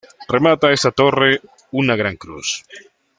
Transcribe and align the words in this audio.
Remata 0.27 0.71
esta 0.71 0.89
torre 0.91 1.41
una 1.69 1.95
gran 1.95 2.15
cruz. 2.17 2.63